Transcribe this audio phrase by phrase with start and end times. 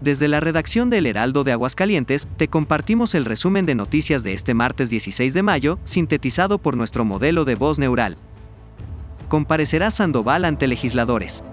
[0.00, 4.54] Desde la redacción del Heraldo de Aguascalientes, te compartimos el resumen de noticias de este
[4.54, 8.16] martes 16 de mayo, sintetizado por nuestro modelo de voz neural.
[9.28, 11.44] Comparecerá Sandoval ante legisladores.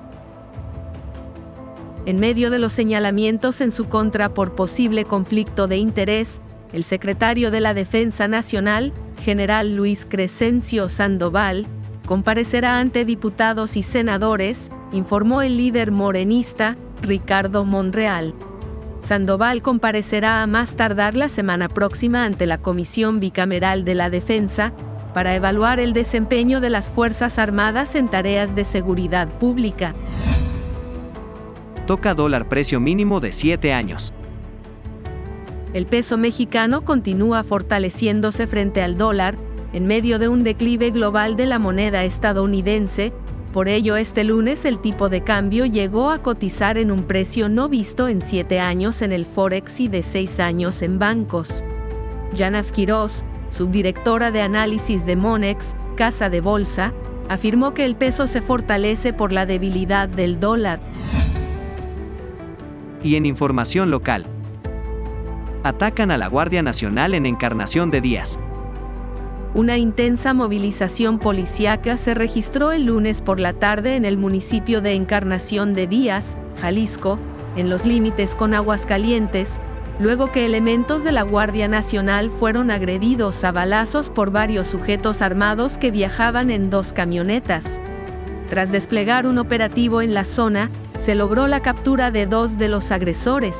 [2.05, 6.39] En medio de los señalamientos en su contra por posible conflicto de interés,
[6.71, 8.93] el secretario de la Defensa Nacional,
[9.25, 11.67] general Luis Crescencio Sandoval,
[12.05, 18.33] comparecerá ante diputados y senadores, informó el líder morenista, Ricardo Monreal.
[19.03, 24.73] Sandoval comparecerá a más tardar la semana próxima ante la Comisión Bicameral de la Defensa
[25.13, 29.95] para evaluar el desempeño de las Fuerzas Armadas en tareas de seguridad pública.
[31.85, 34.13] Toca dólar precio mínimo de 7 años.
[35.73, 39.37] El peso mexicano continúa fortaleciéndose frente al dólar,
[39.73, 43.13] en medio de un declive global de la moneda estadounidense,
[43.53, 47.69] por ello, este lunes el tipo de cambio llegó a cotizar en un precio no
[47.69, 51.63] visto en siete años en el Forex y de seis años en bancos.
[52.37, 56.93] Janaf Quiroz, subdirectora de análisis de Monex, casa de bolsa,
[57.29, 60.79] afirmó que el peso se fortalece por la debilidad del dólar.
[63.01, 64.25] Y en información local,
[65.63, 68.37] atacan a la Guardia Nacional en Encarnación de Díaz.
[69.57, 74.93] Una intensa movilización policíaca se registró el lunes por la tarde en el municipio de
[74.93, 77.17] Encarnación de Díaz, Jalisco,
[77.55, 79.49] en los límites con Aguascalientes,
[79.99, 85.79] luego que elementos de la Guardia Nacional fueron agredidos a balazos por varios sujetos armados
[85.79, 87.63] que viajaban en dos camionetas.
[88.51, 90.69] Tras desplegar un operativo en la zona,
[91.03, 93.55] se logró la captura de dos de los agresores.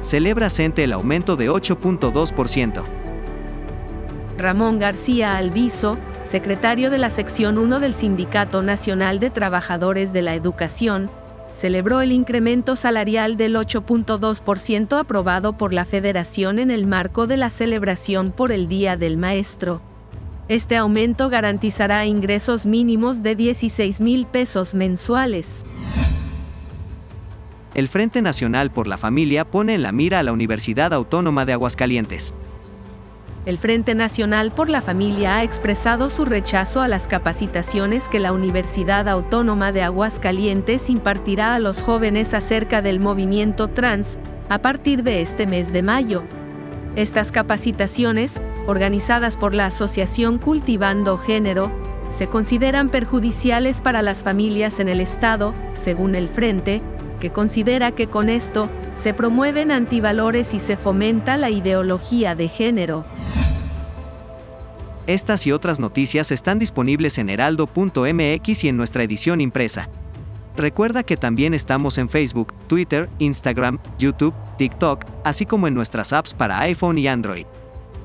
[0.00, 2.97] Celebra CENTE el aumento de 8.2%.
[4.38, 10.36] Ramón García Alviso, secretario de la sección 1 del Sindicato Nacional de Trabajadores de la
[10.36, 11.10] Educación,
[11.56, 17.50] celebró el incremento salarial del 8.2% aprobado por la Federación en el marco de la
[17.50, 19.82] celebración por el Día del Maestro.
[20.46, 25.64] Este aumento garantizará ingresos mínimos de 16 mil pesos mensuales.
[27.74, 31.54] El Frente Nacional por la Familia pone en la mira a la Universidad Autónoma de
[31.54, 32.34] Aguascalientes
[33.48, 38.32] el Frente Nacional por la Familia ha expresado su rechazo a las capacitaciones que la
[38.32, 44.18] Universidad Autónoma de Aguascalientes impartirá a los jóvenes acerca del movimiento trans
[44.50, 46.24] a partir de este mes de mayo.
[46.94, 48.34] Estas capacitaciones,
[48.66, 51.72] organizadas por la Asociación Cultivando Género,
[52.18, 56.82] se consideran perjudiciales para las familias en el Estado, según el Frente,
[57.18, 58.68] que considera que con esto
[59.00, 63.06] se promueven antivalores y se fomenta la ideología de género.
[65.08, 69.88] Estas y otras noticias están disponibles en heraldo.mx y en nuestra edición impresa.
[70.54, 76.34] Recuerda que también estamos en Facebook, Twitter, Instagram, YouTube, TikTok, así como en nuestras apps
[76.34, 77.46] para iPhone y Android.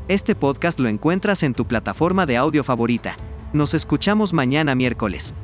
[0.08, 3.18] Este podcast lo encuentras en tu plataforma de audio favorita.
[3.52, 5.36] Nos escuchamos mañana miércoles.